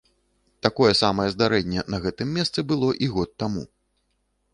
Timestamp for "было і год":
2.73-3.29